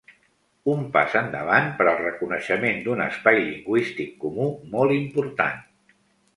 Un 0.71 0.79
pas 0.95 1.17
endavant 1.21 1.69
per 1.81 1.87
al 1.91 1.99
reconeixement 2.05 2.81
d’un 2.89 3.05
espai 3.07 3.39
lingüístic 3.43 4.19
comú 4.27 4.51
molt 4.77 4.99
important. 4.99 5.65